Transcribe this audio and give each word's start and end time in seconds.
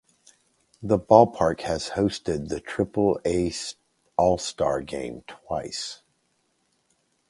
The 0.81 0.97
ballpark 0.97 1.59
has 1.61 1.89
hosted 1.89 2.47
the 2.47 2.59
Triple-A 2.59 3.51
All-Star 4.17 4.81
Game 4.81 5.21
twice. 5.27 6.01